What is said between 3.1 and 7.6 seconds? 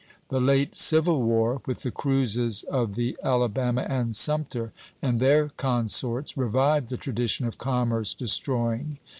"Alabama" and "Sumter" and their consorts, revived the tradition of